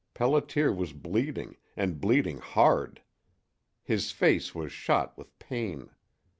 Pelliter 0.15 0.75
was 0.75 0.93
bleeding, 0.93 1.57
and 1.77 2.01
bleeding 2.01 2.39
hard. 2.39 3.03
His 3.83 4.09
face 4.09 4.55
was 4.55 4.71
shot 4.71 5.15
with 5.15 5.37
pain. 5.37 5.91